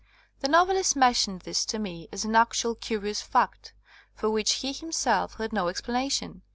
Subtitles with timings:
[0.39, 3.75] The novelist mentioned this to me as an actual curious fact,
[4.15, 6.41] for which he, him self, had no explanation.